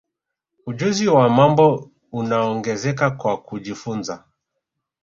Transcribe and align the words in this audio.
ujuzi 0.67 1.07
wa 1.07 1.29
mambo 1.29 1.91
unaongezeka 2.11 3.11
kwa 3.11 3.37
kujifunza 3.41 4.23